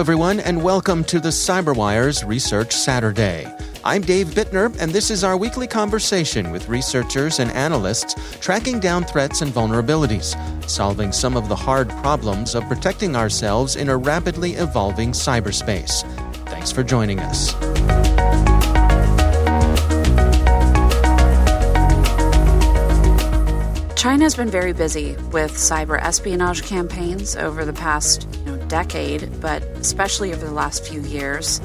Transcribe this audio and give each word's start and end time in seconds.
Everyone, 0.00 0.40
and 0.40 0.64
welcome 0.64 1.04
to 1.04 1.20
the 1.20 1.28
CyberWire's 1.28 2.24
Research 2.24 2.72
Saturday. 2.72 3.46
I'm 3.84 4.00
Dave 4.00 4.28
Bittner, 4.28 4.74
and 4.80 4.92
this 4.92 5.10
is 5.10 5.22
our 5.22 5.36
weekly 5.36 5.66
conversation 5.66 6.50
with 6.50 6.70
researchers 6.70 7.38
and 7.38 7.50
analysts 7.50 8.14
tracking 8.40 8.80
down 8.80 9.04
threats 9.04 9.42
and 9.42 9.52
vulnerabilities, 9.52 10.34
solving 10.66 11.12
some 11.12 11.36
of 11.36 11.50
the 11.50 11.54
hard 11.54 11.90
problems 11.90 12.54
of 12.54 12.64
protecting 12.64 13.14
ourselves 13.14 13.76
in 13.76 13.90
a 13.90 13.96
rapidly 13.96 14.54
evolving 14.54 15.12
cyberspace. 15.12 16.02
Thanks 16.46 16.72
for 16.72 16.82
joining 16.82 17.20
us. 17.20 17.52
China's 24.00 24.34
been 24.34 24.48
very 24.48 24.72
busy 24.72 25.12
with 25.30 25.52
cyber 25.52 26.00
espionage 26.00 26.62
campaigns 26.62 27.36
over 27.36 27.66
the 27.66 27.74
past 27.74 28.26
you 28.46 28.56
know, 28.56 28.59
decade, 28.70 29.28
but 29.40 29.62
especially 29.76 30.32
over 30.32 30.46
the 30.46 30.52
last 30.52 30.86
few 30.86 31.02
years. 31.02 31.60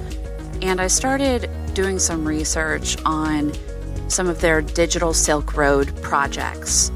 And 0.61 0.81
I 0.81 0.87
started 0.87 1.49
doing 1.73 1.99
some 1.99 2.27
research 2.27 2.97
on 3.05 3.53
some 4.09 4.27
of 4.27 4.41
their 4.41 4.61
digital 4.61 5.13
Silk 5.13 5.55
Road 5.55 5.95
projects. 6.01 6.91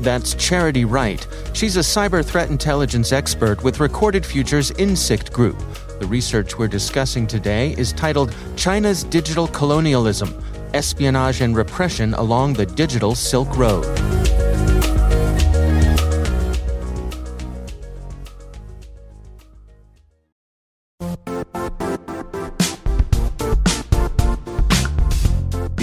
That's 0.00 0.34
Charity 0.34 0.84
Wright. 0.84 1.26
She's 1.54 1.76
a 1.76 1.80
cyber 1.80 2.24
threat 2.24 2.50
intelligence 2.50 3.12
expert 3.12 3.62
with 3.64 3.80
Recorded 3.80 4.26
Future's 4.26 4.70
Insikt 4.72 5.32
Group. 5.32 5.58
The 6.00 6.06
research 6.06 6.58
we're 6.58 6.68
discussing 6.68 7.26
today 7.26 7.74
is 7.78 7.92
titled 7.92 8.34
China's 8.56 9.04
Digital 9.04 9.46
Colonialism 9.46 10.34
Espionage 10.74 11.40
and 11.40 11.56
Repression 11.56 12.14
Along 12.14 12.52
the 12.52 12.66
Digital 12.66 13.14
Silk 13.14 13.56
Road. 13.56 14.13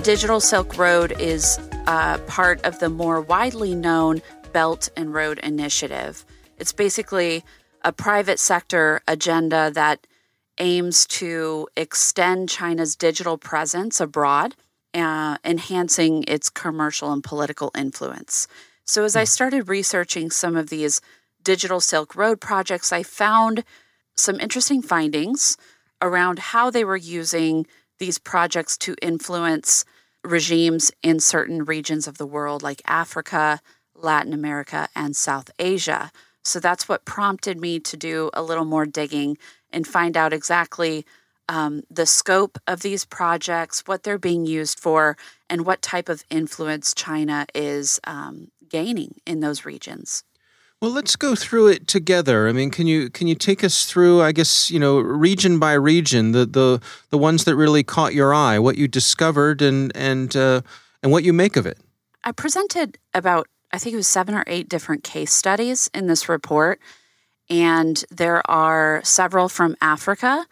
The 0.00 0.06
Digital 0.06 0.40
Silk 0.40 0.78
Road 0.78 1.12
is 1.20 1.58
uh, 1.86 2.16
part 2.26 2.64
of 2.64 2.78
the 2.78 2.88
more 2.88 3.20
widely 3.20 3.74
known 3.74 4.22
Belt 4.50 4.88
and 4.96 5.12
Road 5.12 5.38
Initiative. 5.40 6.24
It's 6.56 6.72
basically 6.72 7.44
a 7.84 7.92
private 7.92 8.38
sector 8.38 9.02
agenda 9.06 9.70
that 9.74 10.06
aims 10.56 11.04
to 11.08 11.68
extend 11.76 12.48
China's 12.48 12.96
digital 12.96 13.36
presence 13.36 14.00
abroad, 14.00 14.56
uh, 14.94 15.36
enhancing 15.44 16.24
its 16.26 16.48
commercial 16.48 17.12
and 17.12 17.22
political 17.22 17.70
influence. 17.76 18.48
So, 18.86 19.04
as 19.04 19.16
I 19.16 19.24
started 19.24 19.68
researching 19.68 20.30
some 20.30 20.56
of 20.56 20.70
these 20.70 21.02
digital 21.44 21.78
Silk 21.78 22.16
Road 22.16 22.40
projects, 22.40 22.90
I 22.90 23.02
found 23.02 23.64
some 24.16 24.40
interesting 24.40 24.80
findings 24.80 25.58
around 26.00 26.38
how 26.38 26.70
they 26.70 26.84
were 26.84 26.96
using 26.96 27.66
these 28.00 28.18
projects 28.18 28.76
to 28.78 28.96
influence 29.00 29.84
regimes 30.24 30.90
in 31.02 31.20
certain 31.20 31.64
regions 31.64 32.08
of 32.08 32.18
the 32.18 32.26
world, 32.26 32.62
like 32.62 32.82
Africa, 32.86 33.60
Latin 33.94 34.32
America, 34.32 34.88
and 34.96 35.14
South 35.14 35.50
Asia. 35.58 36.10
So 36.42 36.58
that's 36.58 36.88
what 36.88 37.04
prompted 37.04 37.60
me 37.60 37.78
to 37.80 37.96
do 37.96 38.30
a 38.34 38.42
little 38.42 38.64
more 38.64 38.86
digging 38.86 39.38
and 39.72 39.86
find 39.86 40.16
out 40.16 40.32
exactly 40.32 41.04
um, 41.48 41.82
the 41.90 42.06
scope 42.06 42.58
of 42.66 42.80
these 42.82 43.04
projects, 43.04 43.82
what 43.86 44.02
they're 44.02 44.18
being 44.18 44.46
used 44.46 44.78
for, 44.80 45.16
and 45.48 45.66
what 45.66 45.82
type 45.82 46.08
of 46.08 46.24
influence 46.30 46.94
China 46.94 47.46
is 47.54 48.00
um, 48.04 48.50
gaining 48.68 49.16
in 49.26 49.40
those 49.40 49.64
regions. 49.64 50.24
Well, 50.80 50.92
let's 50.92 51.14
go 51.14 51.34
through 51.34 51.68
it 51.68 51.86
together. 51.86 52.48
I 52.48 52.52
mean, 52.52 52.70
can 52.70 52.86
you 52.86 53.10
can 53.10 53.26
you 53.26 53.34
take 53.34 53.62
us 53.62 53.84
through, 53.84 54.22
I 54.22 54.32
guess, 54.32 54.70
you 54.70 54.80
know, 54.80 54.98
region 54.98 55.58
by 55.58 55.74
region, 55.74 56.32
the 56.32 56.46
the 56.46 56.80
the 57.10 57.18
ones 57.18 57.44
that 57.44 57.54
really 57.54 57.82
caught 57.82 58.14
your 58.14 58.32
eye, 58.32 58.58
what 58.58 58.78
you 58.78 58.88
discovered, 58.88 59.60
and 59.60 59.92
and 59.94 60.34
uh, 60.34 60.62
and 61.02 61.12
what 61.12 61.22
you 61.22 61.34
make 61.34 61.56
of 61.56 61.66
it? 61.66 61.78
I 62.24 62.32
presented 62.32 62.96
about 63.12 63.46
I 63.72 63.78
think 63.78 63.92
it 63.92 63.98
was 63.98 64.08
seven 64.08 64.34
or 64.34 64.44
eight 64.46 64.70
different 64.70 65.04
case 65.04 65.34
studies 65.34 65.90
in 65.92 66.06
this 66.06 66.30
report, 66.30 66.80
and 67.50 68.02
there 68.10 68.42
are 68.50 69.02
several 69.04 69.50
from 69.50 69.76
Africa. 69.82 70.46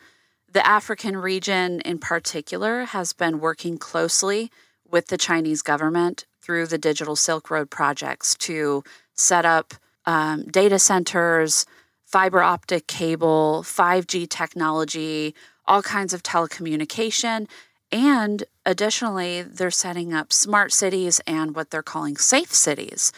The 0.53 0.67
African 0.67 1.17
region, 1.17 1.81
in 1.83 1.99
particular, 1.99 2.85
has 2.85 3.15
been 3.15 3.41
working 3.41 3.79
closely 3.79 4.51
with 4.87 5.07
the 5.07 5.17
Chinese 5.17 5.63
government 5.63 6.27
through 6.43 6.67
the 6.67 6.79
Digital 6.79 7.17
Silk 7.17 7.51
Road 7.51 7.71
projects 7.71 8.35
to 8.37 8.85
set 9.15 9.47
up 9.47 9.73
um, 10.09 10.45
data 10.45 10.79
centers, 10.79 11.67
fiber 12.07 12.43
optic 12.43 12.87
cable, 12.87 13.63
5G 13.63 14.27
technology, 14.27 15.35
all 15.67 15.83
kinds 15.83 16.15
of 16.15 16.23
telecommunication. 16.23 17.47
And 17.93 18.45
additionally, 18.65 19.43
they're 19.43 19.71
setting 19.71 20.15
up 20.15 20.33
smart 20.33 20.73
cities 20.73 21.21
and 21.27 21.55
what 21.55 21.71
they're 21.71 21.83
calling 21.83 22.17
safe 22.17 22.55
cities, 22.55 23.13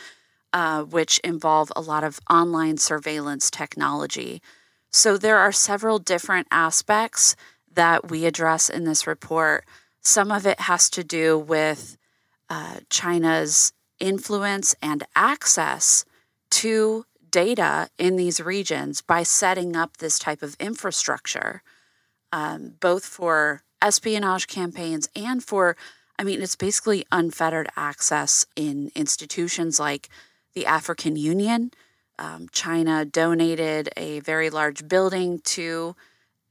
uh, 0.52 0.82
which 0.82 1.20
involve 1.20 1.70
a 1.76 1.80
lot 1.80 2.02
of 2.02 2.18
online 2.28 2.76
surveillance 2.76 3.52
technology. 3.52 4.42
So 4.90 5.16
there 5.16 5.38
are 5.38 5.52
several 5.52 6.00
different 6.00 6.48
aspects 6.50 7.36
that 7.72 8.10
we 8.10 8.26
address 8.26 8.68
in 8.68 8.82
this 8.82 9.06
report. 9.06 9.64
Some 10.00 10.32
of 10.32 10.44
it 10.44 10.62
has 10.62 10.90
to 10.90 11.04
do 11.04 11.38
with 11.38 11.96
uh, 12.48 12.78
China's 12.90 13.72
influence 14.00 14.74
and 14.82 15.04
access 15.14 16.04
to 16.50 17.04
data 17.30 17.88
in 17.98 18.16
these 18.16 18.40
regions 18.40 19.02
by 19.02 19.22
setting 19.22 19.76
up 19.76 19.96
this 19.96 20.18
type 20.18 20.42
of 20.42 20.56
infrastructure, 20.58 21.62
um, 22.32 22.74
both 22.80 23.04
for 23.04 23.62
espionage 23.80 24.46
campaigns 24.46 25.08
and 25.14 25.42
for, 25.42 25.76
I 26.18 26.24
mean, 26.24 26.42
it's 26.42 26.56
basically 26.56 27.04
unfettered 27.10 27.68
access 27.76 28.46
in 28.56 28.90
institutions 28.94 29.80
like 29.80 30.08
the 30.54 30.66
African 30.66 31.16
Union. 31.16 31.70
Um, 32.18 32.48
China 32.52 33.04
donated 33.04 33.88
a 33.96 34.20
very 34.20 34.50
large 34.50 34.86
building 34.88 35.40
to 35.44 35.96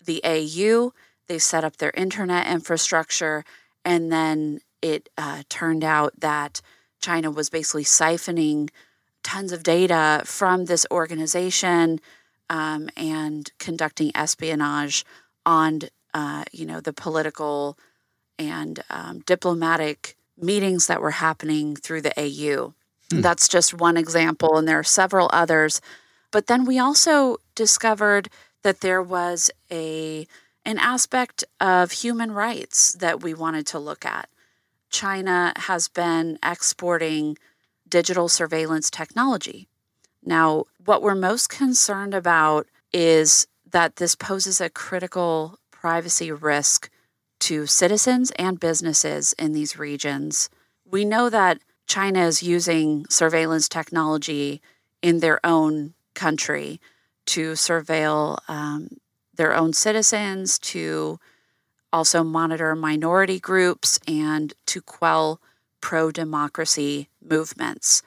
the 0.04 0.22
AU. 0.24 0.94
They 1.28 1.38
set 1.38 1.64
up 1.64 1.78
their 1.78 1.92
internet 1.96 2.48
infrastructure, 2.48 3.44
and 3.86 4.12
then 4.12 4.62
it 4.82 5.10
uh, 5.18 5.44
turned 5.50 5.84
out 5.84 6.20
that 6.20 6.62
China 7.00 7.30
was 7.30 7.50
basically 7.50 7.84
siphoning 7.84 8.70
tons 9.30 9.52
of 9.52 9.62
data 9.62 10.24
from 10.26 10.66
this 10.66 10.88
organization 10.90 12.00
um, 12.50 12.90
and 12.98 13.52
conducting 13.60 14.12
espionage 14.16 15.06
on, 15.46 15.82
uh, 16.16 16.44
you 16.52 16.66
know, 16.66 16.82
the 16.82 16.94
political 16.94 17.78
and 18.40 18.80
um, 18.90 19.20
diplomatic 19.28 20.16
meetings 20.36 20.88
that 20.88 21.00
were 21.00 21.12
happening 21.12 21.76
through 21.76 22.02
the 22.02 22.14
AU. 22.18 22.74
Hmm. 23.12 23.22
That's 23.22 23.48
just 23.48 23.72
one 23.72 23.98
example, 23.98 24.58
and 24.58 24.68
there 24.68 24.80
are 24.80 24.84
several 24.84 25.30
others. 25.32 25.80
But 26.32 26.48
then 26.48 26.66
we 26.66 26.80
also 26.80 27.38
discovered 27.54 28.30
that 28.64 28.82
there 28.82 29.02
was 29.02 29.52
a 29.72 30.26
an 30.66 30.80
aspect 30.80 31.44
of 31.60 31.92
human 31.92 32.32
rights 32.32 32.94
that 32.94 33.22
we 33.22 33.34
wanted 33.34 33.68
to 33.68 33.80
look 33.80 34.06
at. 34.06 34.28
China 34.90 35.54
has 35.56 35.88
been 35.88 36.40
exporting 36.44 37.38
digital 37.90 38.30
surveillance 38.30 38.90
technology. 38.90 39.68
Now, 40.24 40.66
what 40.84 41.02
we're 41.02 41.16
most 41.16 41.50
concerned 41.50 42.14
about 42.14 42.68
is 42.94 43.48
that 43.72 43.98
this 43.98 44.16
poses 44.16 44.60
a 44.60 44.70
critical 44.70 45.60
privacy 45.72 46.32
risk 46.32 46.90
to 47.40 47.66
citizens 47.66 48.32
and 48.38 48.60
businesses 48.60 49.34
in 49.34 49.54
these 49.54 49.78
regions. 49.78 50.50
We 50.86 51.06
know 51.06 51.30
that 51.30 51.60
China 51.88 52.26
is 52.26 52.44
using 52.44 53.06
surveillance 53.10 53.70
technology 53.70 54.62
in 55.02 55.20
their 55.20 55.40
own 55.46 55.94
country 56.14 56.82
to 57.28 57.54
surveil 57.54 58.38
um, 58.50 58.90
their 59.36 59.56
own 59.56 59.72
citizens, 59.74 60.60
to 60.60 61.20
also 61.94 62.24
monitor 62.24 62.76
minority 62.76 63.40
groups, 63.40 64.00
and 64.08 64.54
to 64.66 64.82
quell 64.82 65.40
pro 65.82 66.12
democracy 66.12 67.10
movements. 67.24 68.02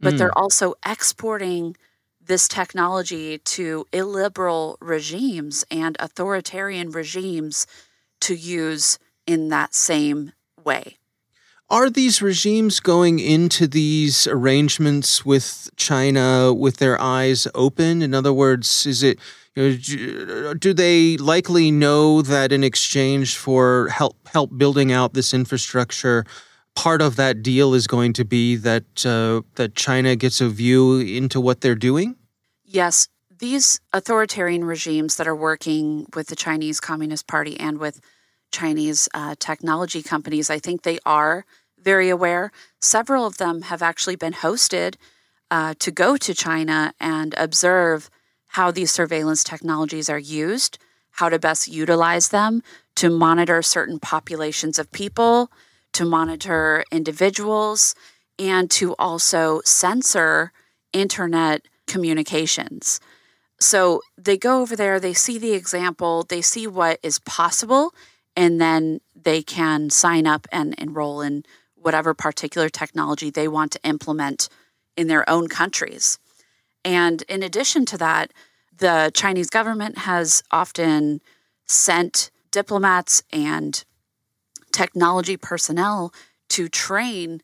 But 0.00 0.14
mm. 0.14 0.18
they're 0.18 0.38
also 0.38 0.74
exporting 0.84 1.76
this 2.24 2.48
technology 2.48 3.38
to 3.38 3.86
illiberal 3.92 4.78
regimes 4.80 5.64
and 5.70 5.96
authoritarian 6.00 6.90
regimes 6.90 7.66
to 8.20 8.34
use 8.34 8.98
in 9.26 9.48
that 9.48 9.74
same 9.74 10.32
way. 10.64 10.96
Are 11.68 11.90
these 11.90 12.22
regimes 12.22 12.78
going 12.78 13.18
into 13.18 13.66
these 13.66 14.28
arrangements 14.28 15.24
with 15.24 15.68
China 15.76 16.54
with 16.54 16.76
their 16.76 17.00
eyes 17.00 17.48
open? 17.56 18.02
In 18.02 18.14
other 18.14 18.32
words, 18.32 18.86
is 18.86 19.02
it 19.02 19.18
do 19.56 20.74
they 20.74 21.16
likely 21.16 21.70
know 21.70 22.20
that 22.20 22.52
in 22.52 22.62
exchange 22.62 23.36
for 23.36 23.88
help 23.88 24.16
help 24.28 24.56
building 24.56 24.92
out 24.92 25.14
this 25.14 25.32
infrastructure, 25.32 26.24
part 26.76 27.02
of 27.02 27.16
that 27.16 27.42
deal 27.42 27.74
is 27.74 27.88
going 27.88 28.12
to 28.12 28.24
be 28.24 28.54
that 28.54 29.04
uh, 29.04 29.42
that 29.56 29.74
China 29.74 30.14
gets 30.14 30.40
a 30.40 30.48
view 30.48 30.98
into 30.98 31.40
what 31.40 31.62
they're 31.62 31.74
doing? 31.74 32.14
Yes, 32.64 33.08
these 33.38 33.80
authoritarian 33.92 34.64
regimes 34.64 35.16
that 35.16 35.26
are 35.26 35.34
working 35.34 36.06
with 36.14 36.28
the 36.28 36.36
Chinese 36.36 36.78
Communist 36.78 37.26
Party 37.26 37.58
and 37.58 37.78
with 37.78 38.00
Chinese 38.52 39.08
uh, 39.14 39.34
technology 39.38 40.02
companies, 40.02 40.50
I 40.50 40.58
think 40.58 40.82
they 40.82 40.98
are 41.04 41.44
very 41.78 42.08
aware. 42.08 42.52
Several 42.80 43.26
of 43.26 43.38
them 43.38 43.62
have 43.62 43.82
actually 43.82 44.16
been 44.16 44.32
hosted 44.32 44.96
uh, 45.50 45.74
to 45.78 45.90
go 45.90 46.16
to 46.16 46.34
China 46.34 46.92
and 47.00 47.34
observe 47.36 48.10
how 48.48 48.70
these 48.70 48.90
surveillance 48.90 49.44
technologies 49.44 50.08
are 50.08 50.18
used, 50.18 50.78
how 51.12 51.28
to 51.28 51.38
best 51.38 51.68
utilize 51.68 52.28
them 52.28 52.62
to 52.96 53.10
monitor 53.10 53.62
certain 53.62 53.98
populations 53.98 54.78
of 54.78 54.90
people, 54.92 55.50
to 55.96 56.04
monitor 56.04 56.84
individuals, 56.90 57.94
and 58.38 58.70
to 58.70 58.94
also 58.98 59.60
censor 59.64 60.52
internet 60.92 61.62
communications. 61.86 63.00
So 63.58 64.02
they 64.18 64.36
go 64.36 64.60
over 64.60 64.76
there, 64.76 65.00
they 65.00 65.14
see 65.14 65.38
the 65.38 65.52
example, 65.52 66.24
they 66.24 66.42
see 66.42 66.66
what 66.66 66.98
is 67.02 67.18
possible, 67.20 67.94
and 68.36 68.60
then 68.60 69.00
they 69.14 69.42
can 69.42 69.88
sign 69.88 70.26
up 70.26 70.46
and 70.52 70.74
enroll 70.76 71.22
in 71.22 71.44
whatever 71.74 72.12
particular 72.12 72.68
technology 72.68 73.30
they 73.30 73.48
want 73.48 73.72
to 73.72 73.80
implement 73.82 74.48
in 74.96 75.06
their 75.06 75.28
own 75.30 75.48
countries. 75.48 76.18
And 76.84 77.22
in 77.22 77.42
addition 77.42 77.86
to 77.86 77.98
that, 77.98 78.32
the 78.76 79.10
Chinese 79.14 79.48
government 79.48 79.98
has 79.98 80.42
often 80.50 81.22
sent 81.66 82.30
diplomats 82.50 83.22
and 83.32 83.82
technology 84.76 85.36
personnel 85.36 86.12
to 86.50 86.68
train 86.68 87.42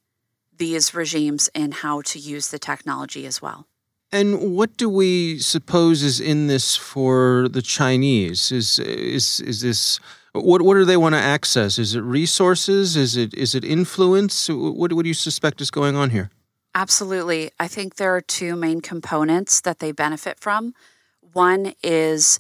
these 0.58 0.94
regimes 0.94 1.48
in 1.54 1.72
how 1.72 2.02
to 2.02 2.18
use 2.18 2.48
the 2.48 2.58
technology 2.58 3.26
as 3.26 3.40
well. 3.40 3.66
And 4.12 4.54
what 4.54 4.76
do 4.76 4.88
we 4.90 5.38
suppose 5.38 6.02
is 6.02 6.20
in 6.20 6.46
this 6.46 6.76
for 6.76 7.48
the 7.48 7.62
Chinese? 7.62 8.52
Is 8.52 8.78
is 8.78 9.40
is 9.40 9.62
this 9.62 9.98
what 10.32 10.60
what 10.60 10.74
do 10.74 10.84
they 10.84 10.98
want 10.98 11.14
to 11.14 11.20
access? 11.20 11.78
Is 11.78 11.94
it 11.94 12.02
resources? 12.02 12.96
Is 12.96 13.16
it 13.16 13.32
is 13.32 13.54
it 13.54 13.64
influence? 13.64 14.50
What 14.50 14.92
what 14.92 15.02
do 15.02 15.08
you 15.08 15.14
suspect 15.14 15.62
is 15.62 15.70
going 15.70 15.96
on 15.96 16.10
here? 16.10 16.30
Absolutely. 16.74 17.50
I 17.58 17.68
think 17.68 17.96
there 17.96 18.14
are 18.14 18.20
two 18.20 18.54
main 18.56 18.80
components 18.82 19.60
that 19.62 19.78
they 19.78 19.92
benefit 19.92 20.38
from. 20.38 20.74
One 21.32 21.72
is 21.82 22.38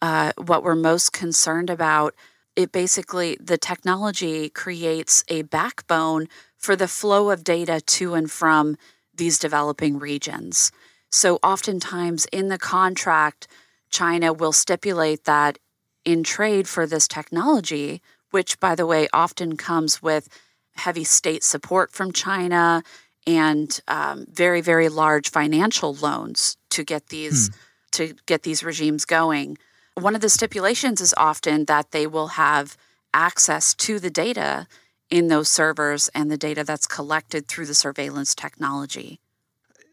uh, 0.00 0.32
what 0.36 0.62
we're 0.64 0.74
most 0.92 1.12
concerned 1.12 1.70
about 1.70 2.14
it 2.56 2.72
basically, 2.72 3.36
the 3.40 3.58
technology 3.58 4.48
creates 4.48 5.24
a 5.28 5.42
backbone 5.42 6.28
for 6.56 6.76
the 6.76 6.88
flow 6.88 7.30
of 7.30 7.44
data 7.44 7.80
to 7.80 8.14
and 8.14 8.30
from 8.30 8.76
these 9.14 9.38
developing 9.38 9.98
regions. 9.98 10.72
So, 11.10 11.38
oftentimes 11.42 12.26
in 12.26 12.48
the 12.48 12.58
contract, 12.58 13.46
China 13.90 14.32
will 14.32 14.52
stipulate 14.52 15.24
that 15.24 15.58
in 16.04 16.22
trade 16.24 16.66
for 16.66 16.86
this 16.86 17.06
technology, 17.06 18.02
which, 18.30 18.58
by 18.58 18.74
the 18.74 18.86
way, 18.86 19.08
often 19.12 19.56
comes 19.56 20.02
with 20.02 20.28
heavy 20.74 21.04
state 21.04 21.44
support 21.44 21.92
from 21.92 22.12
China 22.12 22.82
and 23.26 23.80
um, 23.88 24.26
very, 24.30 24.60
very 24.60 24.88
large 24.88 25.30
financial 25.30 25.94
loans 25.94 26.56
to 26.70 26.82
get 26.82 27.08
these 27.08 27.48
hmm. 27.48 27.54
to 27.92 28.14
get 28.26 28.42
these 28.42 28.64
regimes 28.64 29.04
going. 29.04 29.58
One 29.94 30.14
of 30.14 30.20
the 30.20 30.28
stipulations 30.28 31.00
is 31.00 31.14
often 31.16 31.66
that 31.66 31.90
they 31.90 32.06
will 32.06 32.28
have 32.28 32.76
access 33.12 33.74
to 33.74 33.98
the 33.98 34.10
data 34.10 34.66
in 35.10 35.28
those 35.28 35.48
servers 35.48 36.08
and 36.14 36.30
the 36.30 36.38
data 36.38 36.64
that's 36.64 36.86
collected 36.86 37.46
through 37.46 37.66
the 37.66 37.74
surveillance 37.74 38.34
technology. 38.34 39.20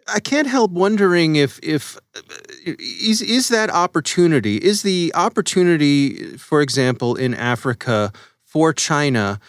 I 0.07 0.19
can't 0.19 0.47
help 0.47 0.71
wondering 0.71 1.35
if 1.35 1.59
if 1.61 1.97
uh, 2.15 2.21
is 2.65 3.21
is 3.21 3.49
that 3.49 3.69
opportunity 3.69 4.55
is 4.55 4.81
the 4.81 5.11
opportunity, 5.13 6.37
for 6.37 6.61
example, 6.61 7.15
in 7.15 7.33
Africa 7.33 8.11
for 8.43 8.73
China, 8.73 9.39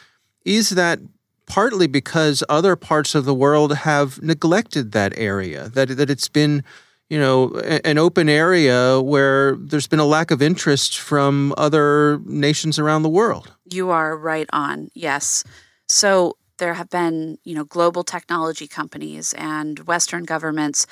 is 0.45 0.71
that 0.71 0.99
partly 1.47 1.87
because 1.87 2.45
other 2.49 2.77
parts 2.77 3.15
of 3.15 3.25
the 3.25 3.35
world 3.35 3.75
have 3.75 4.23
neglected 4.23 4.93
that 4.93 5.13
area 5.17 5.69
that 5.71 5.97
that 5.97 6.11
it's 6.11 6.29
been 6.29 6.63
you 7.11 7.19
know, 7.19 7.51
an 7.85 7.99
open 7.99 8.29
area 8.29 9.01
where 9.01 9.57
there's 9.57 9.89
been 9.89 9.99
a 9.99 10.07
lack 10.07 10.31
of 10.31 10.41
interest 10.41 10.97
from 10.97 11.53
other 11.59 12.21
nations 12.25 12.79
around 12.79 13.03
the 13.03 13.09
world. 13.09 13.53
You 13.69 13.91
are 13.91 14.17
right 14.17 14.49
on. 14.53 14.91
Yes. 14.95 15.45
So 15.89 16.37
there 16.59 16.75
have 16.75 16.89
been, 16.89 17.39
you 17.43 17.55
know, 17.55 17.65
global 17.65 18.05
technology 18.05 18.69
companies 18.69 19.33
and 19.33 19.81
Western 19.81 20.25
governments 20.25 20.87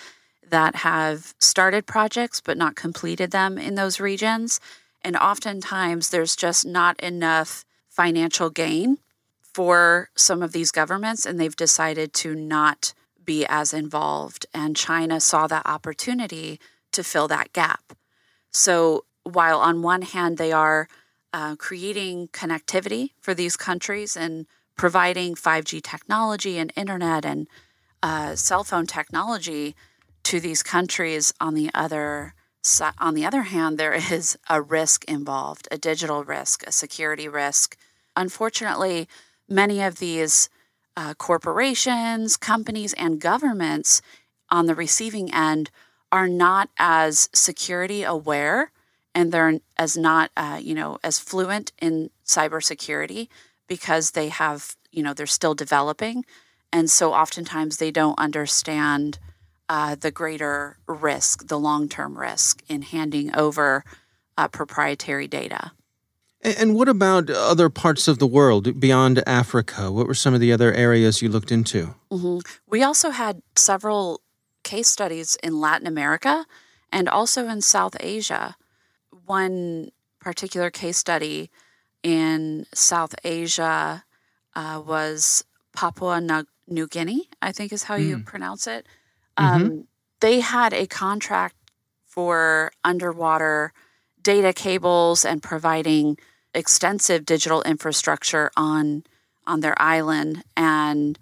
that 0.51 0.75
have 0.77 1.35
started 1.39 1.87
projects 1.87 2.41
but 2.41 2.57
not 2.57 2.75
completed 2.75 3.31
them 3.31 3.57
in 3.57 3.77
those 3.77 4.01
regions. 4.01 4.61
And 5.03 5.17
oftentimes 5.17 6.11
there's 6.11 6.35
just 6.35 6.67
not 6.67 6.99
enough 7.01 7.65
financial 7.89 8.51
gain 8.51 8.99
for 9.55 10.11
some 10.17 10.43
of 10.43 10.53
these 10.53 10.71
governments, 10.73 11.27
and 11.27 11.39
they've 11.39 11.57
decided 11.57 12.13
to 12.15 12.35
not 12.35 12.93
be 13.28 13.44
as 13.47 13.75
involved. 13.75 14.47
And 14.54 14.75
China 14.75 15.20
saw 15.20 15.47
that 15.49 15.66
opportunity 15.66 16.58
to 16.92 17.04
fill 17.04 17.28
that 17.28 17.52
gap. 17.52 17.92
So, 18.50 19.04
while 19.23 19.58
on 19.61 19.82
one 19.82 20.00
hand 20.00 20.38
they 20.38 20.52
are 20.52 20.88
uh, 21.35 21.54
creating 21.56 22.28
connectivity 22.28 23.11
for 23.20 23.35
these 23.35 23.54
countries 23.54 24.16
and 24.16 24.47
providing 24.78 25.35
5G 25.35 25.82
technology 25.82 26.56
and 26.56 26.73
internet 26.75 27.26
and 27.26 27.47
uh, 28.02 28.35
cell 28.35 28.64
phone 28.64 28.87
technology 28.87 29.76
to 30.23 30.40
these 30.40 30.62
countries. 30.62 31.35
On 31.38 31.52
the 31.54 31.70
other 31.75 32.35
on 32.99 33.14
the 33.14 33.26
other 33.26 33.42
hand, 33.42 33.76
there 33.76 33.92
is 34.18 34.38
a 34.49 34.62
risk 34.62 35.04
involved, 35.04 35.68
a 35.70 35.76
digital 35.76 36.25
risk, 36.25 36.66
a 36.66 36.73
security 36.73 37.28
risk. 37.28 37.76
Unfortunately, 38.16 39.06
many 39.47 39.82
of 39.82 39.99
these 39.99 40.49
uh, 40.99 41.14
corporations, 41.14 42.37
companies, 42.37 42.93
and 42.95 43.21
governments 43.21 44.02
on 44.50 44.67
the 44.67 44.75
receiving 44.75 45.33
end 45.33 45.71
are 46.11 46.26
not 46.26 46.71
as 46.76 47.28
security 47.33 48.02
aware 48.02 48.73
and 49.14 49.31
they're 49.31 49.61
as 49.76 49.97
not 49.97 50.33
uh, 50.37 50.59
you 50.61 50.75
know 50.75 50.99
as 51.05 51.21
fluent 51.21 51.71
in 51.81 52.11
cybersecurity 52.26 53.28
because 53.69 54.11
they 54.11 54.28
have 54.28 54.75
you 54.90 55.05
know 55.05 55.14
they're 55.14 55.26
still 55.26 55.55
developing. 55.55 56.25
And 56.73 56.90
so 56.90 57.14
oftentimes 57.14 57.76
they 57.76 57.93
don't 57.93 58.19
understand 58.19 59.21
uh, 59.69 59.95
the 59.95 60.11
greater 60.11 60.78
risk 60.88 61.47
the 61.47 61.61
long-term 61.61 62.19
risk 62.19 62.61
in 62.69 62.83
handing 62.83 63.33
over 63.37 63.85
uh, 64.37 64.49
proprietary 64.49 65.28
data 65.28 65.71
and 66.42 66.75
what 66.75 66.88
about 66.88 67.30
other 67.30 67.68
parts 67.68 68.07
of 68.07 68.18
the 68.18 68.26
world 68.26 68.78
beyond 68.80 69.23
Africa? 69.26 69.90
What 69.90 70.07
were 70.07 70.14
some 70.14 70.35
of 70.35 70.40
the 70.40 70.52
other 70.52 70.73
areas 70.73 71.21
you 71.21 71.28
looked 71.28 71.50
into? 71.50 71.95
Mm-hmm. 72.11 72.38
We 72.68 72.83
also 72.83 73.11
had 73.11 73.42
several 73.57 74.21
case 74.62 74.88
studies 74.88 75.37
in 75.42 75.61
Latin 75.61 75.87
America 75.87 76.47
and 76.92 77.09
also 77.09 77.49
in 77.49 77.61
South 77.61 77.97
Asia 78.00 78.57
one 79.28 79.90
particular 80.21 80.71
case 80.71 80.97
study 80.97 81.50
in 82.02 82.66
South 82.73 83.14
Asia 83.25 84.04
uh, 84.54 84.83
was 84.85 85.45
Papua 85.75 86.21
New 86.66 86.87
Guinea, 86.87 87.28
I 87.40 87.52
think 87.52 87.73
is 87.73 87.85
how 87.85 87.97
mm. 87.97 88.07
you 88.07 88.18
pronounce 88.21 88.66
it. 88.66 88.87
Mm-hmm. 89.37 89.45
Um, 89.45 89.62
mm-hmm. 89.62 89.80
They 90.21 90.40
had 90.40 90.73
a 90.73 90.87
contract 90.87 91.54
for 92.07 92.73
underwater 92.83 93.73
data 94.28 94.52
cables 94.52 95.25
and 95.25 95.42
providing 95.42 96.18
extensive 96.52 97.25
digital 97.25 97.62
infrastructure 97.62 98.50
on 98.58 99.02
on 99.47 99.61
their 99.61 99.80
island. 99.80 100.42
And 100.54 101.18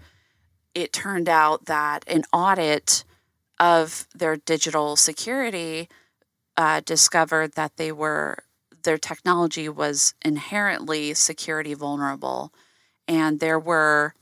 it 0.75 0.93
turned 0.93 1.29
out 1.29 1.67
that 1.67 2.03
an 2.09 2.25
audit 2.33 3.05
of 3.61 4.09
their 4.13 4.35
digital 4.35 4.97
security 4.97 5.89
uh, 6.57 6.81
discovered 6.85 7.53
that 7.53 7.77
they 7.77 7.93
were 7.93 8.39
their 8.83 8.99
technology 8.99 9.69
was 9.69 10.15
inherently 10.25 11.15
security 11.15 11.75
vulnerable, 11.75 12.53
and 13.07 13.39
there 13.39 13.61
were 13.61 14.15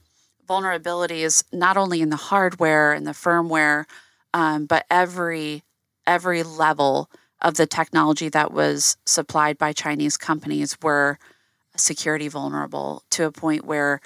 vulnerabilities 0.47 1.43
not 1.55 1.79
only 1.79 2.03
in 2.03 2.11
the 2.11 2.17
hardware 2.17 2.93
and 2.93 3.07
the 3.07 3.13
firmware, 3.13 3.87
um, 4.35 4.67
but 4.67 4.85
every 4.91 5.63
every 6.07 6.43
level 6.43 7.09
of 7.45 7.55
the 7.55 7.67
technology 7.67 8.31
that 8.31 8.53
was 8.53 8.97
supplied 9.05 9.59
by 9.59 9.73
Chinese 9.73 10.17
companies 10.17 10.77
were 10.83 11.19
security 11.77 12.27
vulnerable 12.27 13.03
to 13.11 13.27
a 13.27 13.33
point 13.33 13.67
where 13.67 14.01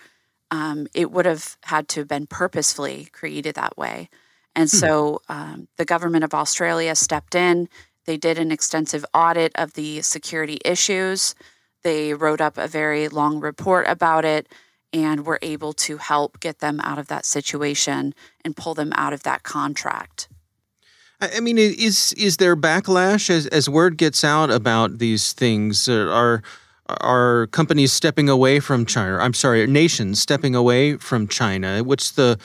um, 0.51 0.89
it 0.93 1.11
would 1.13 1.25
have 1.25 1.57
had 1.63 1.89
to 1.89 2.01
have 2.01 2.09
been 2.09 2.27
purposefully 2.27 3.09
created 3.13 3.55
that 3.55 3.79
way. 3.79 4.11
And 4.57 4.69
hmm. 4.69 4.77
so 4.77 5.23
um, 5.29 5.69
the 5.77 5.85
government 5.85 6.25
of 6.25 6.35
Australia 6.35 6.95
stepped 6.95 7.35
in. 7.35 7.69
They 8.07 8.17
did 8.17 8.39
an 8.39 8.51
extensive 8.51 9.05
audit 9.15 9.53
of 9.55 9.75
the 9.75 10.03
security 10.03 10.59
issues. 10.65 11.35
They 11.85 12.15
wrote 12.15 12.41
up 12.41 12.59
a 12.59 12.67
very 12.67 13.09
long 13.09 13.39
report 13.39 13.87
about 13.87 14.25
it 14.25 14.49
and 14.93 15.27
were 15.27 15.39
able 15.43 15.75
to 15.75 15.99
help 15.99 16.41
get 16.41 16.59
them 16.59 16.81
out 16.81 16.99
of 16.99 17.09
that 17.09 17.27
situation 17.27 18.15
and 18.45 18.57
pull 18.57 18.75
them 18.75 18.93
out 18.97 19.13
of 19.13 19.23
that 19.23 19.43
contract. 19.43 20.29
I 21.21 21.41
mean, 21.41 21.59
is 21.59 22.13
is 22.13 22.37
there 22.37 22.57
backlash 22.57 23.29
as 23.29 23.47
as 23.49 23.69
word 23.69 23.97
gets 23.97 24.23
out 24.23 24.51
about 24.51 24.99
these 24.99 25.33
things? 25.33 25.89
Uh, 25.89 26.09
are 26.09 26.43
are 26.89 27.49
companies 27.49 27.93
stepping 27.93 28.29
away 28.29 28.61
from 28.61 28.87
China? 28.87 29.19
I'm 29.19 29.35
sorry, 29.35 29.67
nations 29.67 30.21
stepping 30.21 30.55
away 30.55 30.97
from 30.97 31.27
China? 31.27 31.83
What's 31.83 32.13
the 32.13 32.39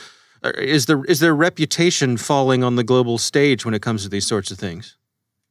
uh, 0.43 0.51
is 0.57 0.87
the 0.87 1.01
is 1.07 1.19
their 1.19 1.35
reputation 1.35 2.17
falling 2.17 2.63
on 2.63 2.75
the 2.75 2.83
global 2.83 3.17
stage 3.17 3.63
when 3.63 3.73
it 3.73 3.81
comes 3.81 4.03
to 4.03 4.09
these 4.09 4.25
sorts 4.25 4.49
of 4.49 4.57
things? 4.57 4.97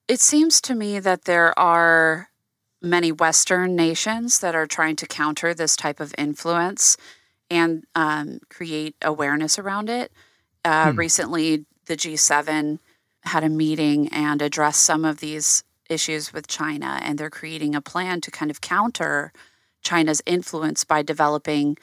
It 0.08 0.20
seems 0.20 0.60
to 0.62 0.74
me 0.74 0.98
that 0.98 1.24
there 1.24 1.56
are 1.58 2.28
many 2.82 3.12
Western 3.12 3.76
nations 3.76 4.40
that 4.40 4.56
are 4.56 4.66
trying 4.66 4.96
to 4.96 5.06
counter 5.06 5.54
this 5.54 5.76
type 5.76 6.00
of 6.00 6.12
influence 6.18 6.96
and 7.48 7.84
um, 7.94 8.40
create 8.50 8.96
awareness 9.00 9.60
around 9.60 9.88
it. 9.88 10.10
Uh, 10.64 10.90
hmm. 10.90 10.98
Recently, 10.98 11.64
the 11.86 11.96
G7 11.96 12.80
had 13.24 13.44
a 13.44 13.48
meeting 13.48 14.08
and 14.08 14.42
addressed 14.42 14.82
some 14.82 15.04
of 15.04 15.20
these 15.20 15.64
issues 15.88 16.32
with 16.32 16.46
China, 16.46 16.98
and 17.02 17.18
they're 17.18 17.30
creating 17.30 17.74
a 17.74 17.80
plan 17.80 18.20
to 18.22 18.30
kind 18.30 18.50
of 18.50 18.60
counter 18.60 19.32
China's 19.82 20.22
influence 20.26 20.84
by 20.84 21.02
developing 21.02 21.76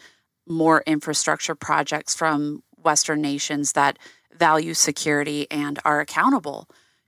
more 0.48 0.84
infrastructure 0.88 1.56
projects 1.56 2.16
from 2.16 2.64
Western 2.78 3.22
nations 3.22 3.74
that 3.74 4.00
value 4.34 4.74
security 4.74 5.48
and 5.52 5.80
are 5.86 6.00
accountable 6.00 6.68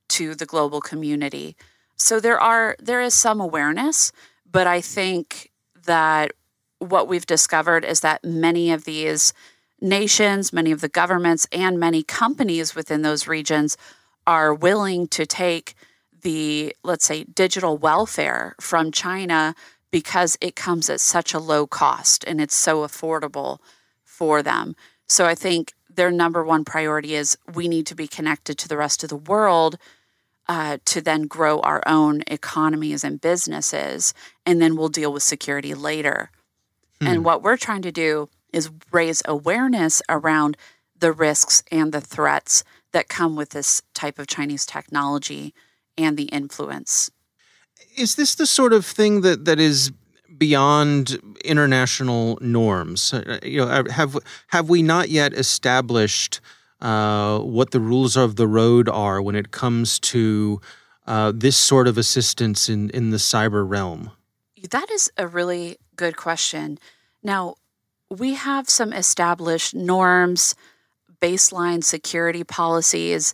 to 0.09 0.35
the 0.35 0.45
global 0.45 0.81
community. 0.81 1.55
So 1.95 2.19
there 2.19 2.39
are 2.39 2.75
there 2.79 3.01
is 3.01 3.13
some 3.13 3.39
awareness, 3.39 4.11
but 4.49 4.67
I 4.67 4.81
think 4.81 5.51
that 5.85 6.31
what 6.79 7.07
we've 7.07 7.25
discovered 7.25 7.85
is 7.85 8.01
that 8.01 8.23
many 8.23 8.71
of 8.71 8.83
these 8.83 9.33
nations, 9.79 10.51
many 10.51 10.71
of 10.71 10.81
the 10.81 10.89
governments 10.89 11.47
and 11.51 11.79
many 11.79 12.03
companies 12.03 12.75
within 12.75 13.01
those 13.01 13.27
regions 13.27 13.77
are 14.27 14.53
willing 14.53 15.07
to 15.07 15.25
take 15.25 15.73
the 16.21 16.75
let's 16.83 17.05
say 17.05 17.23
digital 17.23 17.77
welfare 17.77 18.55
from 18.59 18.91
China 18.91 19.55
because 19.91 20.37
it 20.41 20.55
comes 20.55 20.89
at 20.89 20.99
such 20.99 21.33
a 21.33 21.39
low 21.39 21.67
cost 21.67 22.23
and 22.25 22.39
it's 22.39 22.55
so 22.55 22.85
affordable 22.85 23.59
for 24.03 24.41
them. 24.41 24.75
So 25.07 25.25
I 25.25 25.35
think 25.35 25.73
their 25.89 26.11
number 26.11 26.43
one 26.43 26.63
priority 26.63 27.15
is 27.15 27.37
we 27.53 27.67
need 27.67 27.85
to 27.87 27.95
be 27.95 28.07
connected 28.07 28.57
to 28.59 28.67
the 28.67 28.77
rest 28.77 29.03
of 29.03 29.09
the 29.09 29.15
world 29.17 29.77
uh, 30.47 30.77
to 30.85 31.01
then 31.01 31.23
grow 31.23 31.59
our 31.59 31.83
own 31.85 32.23
economies 32.27 33.03
and 33.03 33.21
businesses, 33.21 34.13
and 34.45 34.61
then 34.61 34.75
we'll 34.75 34.89
deal 34.89 35.13
with 35.13 35.23
security 35.23 35.73
later. 35.73 36.31
Hmm. 36.99 37.07
And 37.07 37.25
what 37.25 37.43
we're 37.43 37.57
trying 37.57 37.83
to 37.83 37.91
do 37.91 38.29
is 38.51 38.69
raise 38.91 39.21
awareness 39.25 40.01
around 40.09 40.57
the 40.97 41.11
risks 41.11 41.63
and 41.71 41.91
the 41.91 42.01
threats 42.01 42.63
that 42.91 43.07
come 43.07 43.35
with 43.35 43.49
this 43.49 43.81
type 43.93 44.19
of 44.19 44.27
Chinese 44.27 44.65
technology 44.65 45.53
and 45.97 46.17
the 46.17 46.25
influence. 46.25 47.09
Is 47.97 48.15
this 48.15 48.35
the 48.35 48.45
sort 48.45 48.73
of 48.73 48.85
thing 48.85 49.21
that, 49.21 49.45
that 49.45 49.59
is 49.59 49.91
beyond 50.37 51.17
international 51.43 52.37
norms? 52.41 53.13
Uh, 53.13 53.39
you 53.43 53.65
know, 53.65 53.83
have 53.89 54.17
have 54.47 54.69
we 54.69 54.81
not 54.81 55.09
yet 55.09 55.33
established 55.33 56.39
uh, 56.81 57.39
what 57.39 57.71
the 57.71 57.79
rules 57.79 58.17
of 58.17 58.35
the 58.35 58.47
road 58.47 58.89
are 58.89 59.21
when 59.21 59.35
it 59.35 59.51
comes 59.51 59.99
to 59.99 60.61
uh, 61.07 61.31
this 61.35 61.57
sort 61.57 61.87
of 61.87 61.97
assistance 61.97 62.69
in, 62.69 62.89
in 62.91 63.09
the 63.11 63.17
cyber 63.17 63.67
realm? 63.67 64.11
That 64.69 64.89
is 64.91 65.11
a 65.17 65.27
really 65.27 65.77
good 65.95 66.15
question. 66.17 66.79
Now, 67.23 67.55
we 68.09 68.33
have 68.33 68.69
some 68.69 68.93
established 68.93 69.73
norms, 69.73 70.55
baseline 71.21 71.83
security 71.83 72.43
policies 72.43 73.33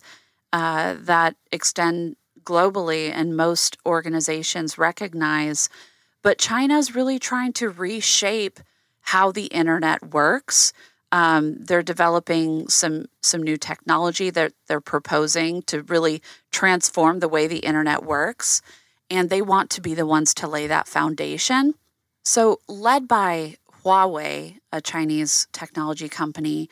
uh, 0.52 0.94
that 1.00 1.36
extend 1.52 2.16
globally, 2.44 3.10
and 3.12 3.36
most 3.36 3.76
organizations 3.84 4.78
recognize. 4.78 5.68
But 6.22 6.38
China 6.38 6.78
is 6.78 6.94
really 6.94 7.18
trying 7.18 7.52
to 7.54 7.68
reshape 7.68 8.60
how 9.00 9.32
the 9.32 9.46
internet 9.46 10.12
works. 10.12 10.72
Um, 11.12 11.56
they're 11.58 11.82
developing 11.82 12.68
some 12.68 13.06
some 13.22 13.42
new 13.42 13.56
technology 13.56 14.30
that 14.30 14.52
they're 14.66 14.80
proposing 14.80 15.62
to 15.62 15.82
really 15.82 16.22
transform 16.50 17.20
the 17.20 17.28
way 17.28 17.46
the 17.46 17.60
internet 17.60 18.04
works, 18.04 18.60
and 19.10 19.30
they 19.30 19.42
want 19.42 19.70
to 19.70 19.80
be 19.80 19.94
the 19.94 20.06
ones 20.06 20.34
to 20.34 20.48
lay 20.48 20.66
that 20.66 20.88
foundation. 20.88 21.74
So, 22.24 22.60
led 22.68 23.08
by 23.08 23.56
Huawei, 23.82 24.58
a 24.70 24.82
Chinese 24.82 25.48
technology 25.52 26.10
company, 26.10 26.68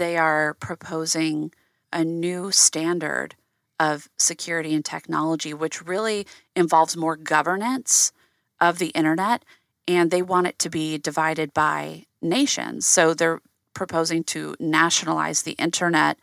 they 0.00 0.16
are 0.16 0.54
proposing 0.54 1.52
a 1.92 2.02
new 2.02 2.50
standard 2.50 3.34
of 3.78 4.08
security 4.16 4.74
and 4.74 4.82
technology, 4.82 5.52
which 5.52 5.84
really 5.86 6.26
involves 6.56 6.96
more 6.96 7.16
governance 7.16 8.10
of 8.58 8.78
the 8.78 8.88
internet, 8.88 9.44
and 9.86 10.10
they 10.10 10.22
want 10.22 10.46
it 10.46 10.58
to 10.58 10.70
be 10.70 10.96
divided 10.96 11.52
by 11.52 12.06
nations. 12.22 12.86
So 12.86 13.12
they're 13.12 13.42
proposing 13.74 14.24
to 14.24 14.56
nationalize 14.58 15.42
the 15.42 15.52
internet 15.52 16.18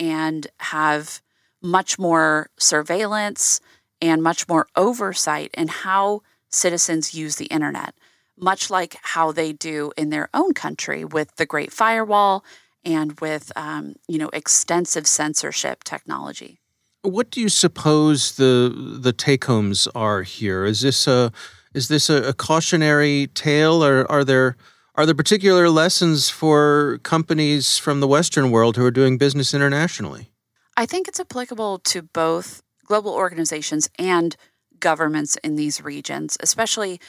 and 0.00 0.48
have 0.58 1.22
much 1.62 2.00
more 2.00 2.50
surveillance 2.58 3.60
and 4.00 4.20
much 4.20 4.48
more 4.48 4.66
oversight 4.74 5.52
in 5.54 5.68
how 5.68 6.22
citizens 6.48 7.14
use 7.14 7.36
the 7.36 7.46
internet, 7.46 7.94
much 8.36 8.68
like 8.68 8.96
how 9.00 9.30
they 9.30 9.52
do 9.52 9.92
in 9.96 10.10
their 10.10 10.28
own 10.34 10.54
country 10.54 11.04
with 11.04 11.36
the 11.36 11.46
Great 11.46 11.72
Firewall 11.72 12.44
and 12.84 13.18
with 13.20 13.52
um, 13.56 13.94
you 14.08 14.18
know 14.18 14.30
extensive 14.32 15.06
censorship 15.06 15.84
technology. 15.84 16.58
What 17.02 17.30
do 17.30 17.40
you 17.40 17.48
suppose 17.48 18.36
the 18.36 18.98
the 19.00 19.12
take 19.12 19.44
homes 19.44 19.88
are 19.94 20.22
here? 20.22 20.64
Is 20.64 20.80
this 20.80 21.06
a 21.06 21.32
is 21.74 21.88
this 21.88 22.10
a, 22.10 22.28
a 22.28 22.32
cautionary 22.32 23.28
tale, 23.34 23.84
or 23.84 24.10
are 24.10 24.24
there 24.24 24.56
are 24.94 25.06
there 25.06 25.14
particular 25.14 25.70
lessons 25.70 26.28
for 26.28 26.98
companies 27.02 27.78
from 27.78 28.00
the 28.00 28.08
Western 28.08 28.50
world 28.50 28.76
who 28.76 28.84
are 28.84 28.90
doing 28.90 29.16
business 29.16 29.54
internationally? 29.54 30.30
I 30.76 30.86
think 30.86 31.08
it's 31.08 31.20
applicable 31.20 31.78
to 31.78 32.02
both 32.02 32.62
global 32.84 33.12
organizations 33.12 33.88
and 33.98 34.36
governments 34.80 35.36
in 35.42 35.56
these 35.56 35.82
regions, 35.82 36.36
especially 36.40 37.00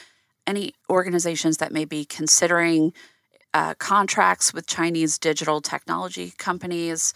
any 0.46 0.72
organizations 0.88 1.58
that 1.58 1.72
may 1.72 1.84
be 1.84 2.04
considering 2.04 2.92
uh, 3.54 3.74
contracts 3.74 4.52
with 4.52 4.66
Chinese 4.66 5.16
digital 5.16 5.60
technology 5.60 6.34
companies. 6.36 7.14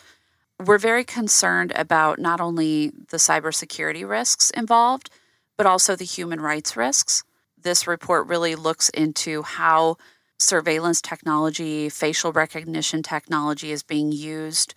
We're 0.64 0.78
very 0.78 1.04
concerned 1.04 1.72
about 1.74 2.18
not 2.18 2.40
only 2.40 2.92
the 3.10 3.16
cybersecurity 3.16 4.08
risks 4.08 4.50
involved, 4.50 5.10
but 5.56 5.66
also 5.66 5.96
the 5.96 6.04
human 6.04 6.40
rights 6.40 6.76
risks. 6.76 7.24
This 7.60 7.88
report 7.88 8.28
really 8.28 8.54
looks 8.54 8.88
into 8.90 9.42
how 9.42 9.96
surveillance 10.38 11.02
technology, 11.02 11.88
facial 11.88 12.32
recognition 12.32 13.02
technology 13.02 13.72
is 13.72 13.82
being 13.82 14.12
used 14.12 14.74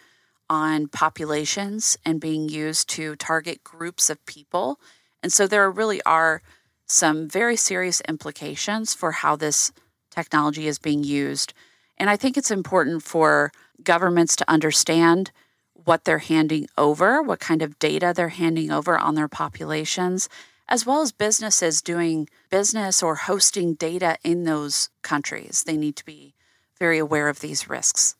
on 0.49 0.87
populations 0.87 1.97
and 2.03 2.19
being 2.19 2.49
used 2.49 2.89
to 2.89 3.15
target 3.15 3.63
groups 3.63 4.09
of 4.09 4.25
people. 4.25 4.79
And 5.21 5.31
so 5.31 5.45
there 5.45 5.69
really 5.69 6.01
are 6.03 6.41
some 6.87 7.29
very 7.29 7.55
serious 7.55 8.01
implications 8.09 8.95
for 8.95 9.11
how 9.11 9.35
this 9.35 9.71
technology 10.11 10.67
is 10.67 10.77
being 10.77 11.03
used. 11.03 11.53
And 11.97 12.09
I 12.09 12.17
think 12.17 12.37
it's 12.37 12.51
important 12.51 13.03
for 13.03 13.51
governments 13.83 14.35
to 14.37 14.49
understand 14.49 15.31
what 15.73 16.05
they're 16.05 16.19
handing 16.19 16.67
over, 16.77 17.21
what 17.21 17.39
kind 17.39 17.61
of 17.61 17.79
data 17.79 18.13
they're 18.15 18.29
handing 18.29 18.71
over 18.71 18.97
on 18.97 19.15
their 19.15 19.27
populations, 19.27 20.29
as 20.67 20.85
well 20.85 21.01
as 21.01 21.11
businesses 21.11 21.81
doing 21.81 22.29
business 22.49 23.01
or 23.01 23.15
hosting 23.15 23.73
data 23.73 24.17
in 24.23 24.43
those 24.43 24.89
countries. 25.01 25.63
They 25.65 25.77
need 25.77 25.95
to 25.97 26.05
be 26.05 26.33
very 26.77 26.97
aware 26.97 27.27
of 27.29 27.39
these 27.39 27.69
risks. 27.69 28.15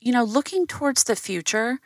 You 0.00 0.12
know, 0.12 0.24
looking 0.24 0.66
towards 0.66 1.04
the 1.04 1.16
future, 1.16 1.78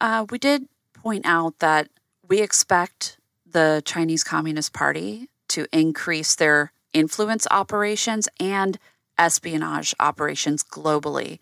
uh, 0.00 0.26
we 0.30 0.38
did 0.38 0.66
point 0.94 1.24
out 1.24 1.58
that 1.60 1.88
we 2.28 2.40
expect 2.40 3.18
the 3.46 3.82
Chinese 3.84 4.24
Communist 4.24 4.72
Party 4.72 5.28
to 5.48 5.66
increase 5.72 6.34
their 6.34 6.72
influence 6.92 7.46
operations 7.50 8.28
and 8.38 8.78
espionage 9.20 9.94
operations 10.00 10.64
globally, 10.64 11.38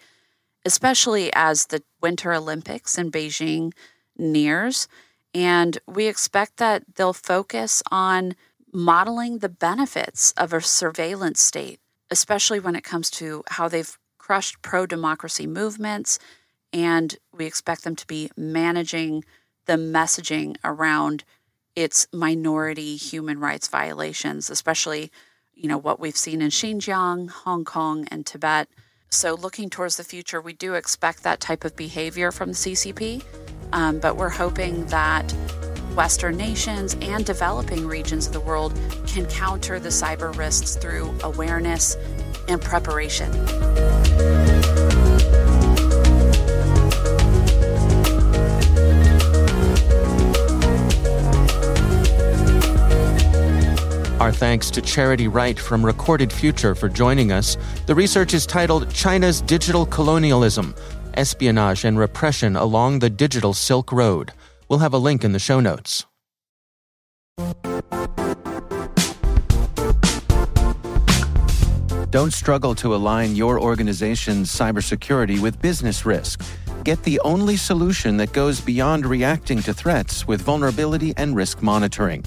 especially 0.66 1.30
as 1.32 1.66
the 1.66 1.82
Winter 2.02 2.34
Olympics 2.34 2.98
in 2.98 3.10
Beijing 3.10 3.72
nears. 4.18 4.88
And 5.32 5.78
we 5.86 6.06
expect 6.06 6.56
that 6.56 6.82
they'll 6.96 7.12
focus 7.12 7.82
on 7.90 8.34
modeling 8.72 9.38
the 9.38 9.48
benefits 9.48 10.32
of 10.32 10.52
a 10.52 10.60
surveillance 10.60 11.40
state, 11.40 11.80
especially 12.10 12.60
when 12.60 12.74
it 12.74 12.84
comes 12.84 13.08
to 13.10 13.44
how 13.50 13.68
they've 13.68 13.96
crushed 14.18 14.60
pro 14.60 14.84
democracy 14.84 15.46
movements. 15.46 16.18
And 16.72 17.16
we 17.32 17.46
expect 17.46 17.84
them 17.84 17.96
to 17.96 18.06
be 18.06 18.30
managing 18.36 19.24
the 19.66 19.74
messaging 19.74 20.56
around 20.64 21.24
its 21.76 22.08
minority 22.12 22.96
human 22.96 23.38
rights 23.38 23.68
violations, 23.68 24.50
especially 24.50 25.12
you 25.58 25.68
know 25.68 25.78
what 25.78 25.98
we've 25.98 26.16
seen 26.16 26.40
in 26.40 26.50
Xinjiang, 26.50 27.30
Hong 27.30 27.64
Kong, 27.64 28.06
and 28.10 28.24
Tibet. 28.24 28.68
So, 29.10 29.34
looking 29.34 29.70
towards 29.70 29.96
the 29.96 30.04
future, 30.04 30.40
we 30.40 30.52
do 30.52 30.74
expect 30.74 31.22
that 31.24 31.40
type 31.40 31.64
of 31.64 31.74
behavior 31.74 32.30
from 32.30 32.50
the 32.50 32.54
CCP, 32.54 33.24
um, 33.72 33.98
but 33.98 34.16
we're 34.16 34.28
hoping 34.28 34.86
that 34.86 35.30
Western 35.94 36.36
nations 36.36 36.96
and 37.00 37.24
developing 37.24 37.86
regions 37.86 38.28
of 38.28 38.32
the 38.32 38.40
world 38.40 38.78
can 39.06 39.26
counter 39.26 39.80
the 39.80 39.88
cyber 39.88 40.36
risks 40.36 40.76
through 40.76 41.12
awareness 41.24 41.96
and 42.48 42.60
preparation. 42.60 43.32
Our 54.28 54.34
thanks 54.34 54.70
to 54.72 54.82
Charity 54.82 55.26
Wright 55.26 55.58
from 55.58 55.82
Recorded 55.82 56.30
Future 56.30 56.74
for 56.74 56.90
joining 56.90 57.32
us. 57.32 57.56
The 57.86 57.94
research 57.94 58.34
is 58.34 58.44
titled 58.44 58.92
China's 58.92 59.40
Digital 59.40 59.86
Colonialism 59.86 60.74
Espionage 61.14 61.86
and 61.86 61.98
Repression 61.98 62.54
Along 62.54 62.98
the 62.98 63.08
Digital 63.08 63.54
Silk 63.54 63.90
Road. 63.90 64.34
We'll 64.68 64.80
have 64.80 64.92
a 64.92 64.98
link 64.98 65.24
in 65.24 65.32
the 65.32 65.38
show 65.38 65.60
notes. 65.60 66.04
Don't 72.10 72.34
struggle 72.34 72.74
to 72.74 72.94
align 72.94 73.34
your 73.34 73.58
organization's 73.58 74.54
cybersecurity 74.54 75.40
with 75.40 75.58
business 75.62 76.04
risk. 76.04 76.42
Get 76.84 77.02
the 77.02 77.18
only 77.20 77.56
solution 77.56 78.18
that 78.18 78.34
goes 78.34 78.60
beyond 78.60 79.06
reacting 79.06 79.62
to 79.62 79.72
threats 79.72 80.28
with 80.28 80.42
vulnerability 80.42 81.14
and 81.16 81.34
risk 81.34 81.62
monitoring 81.62 82.26